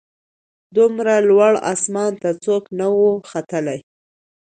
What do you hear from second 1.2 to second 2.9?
لوړ اسمان ته څوک نه